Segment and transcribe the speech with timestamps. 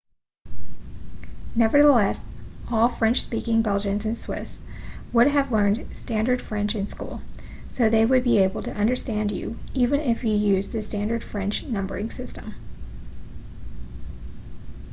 [1.53, 2.19] nevertheless
[2.71, 4.59] all french-speaking belgians and swiss
[5.13, 7.21] would have learned standard french in school
[7.69, 11.61] so they would be able to understand you even if you used the standard french
[11.65, 12.55] numbering system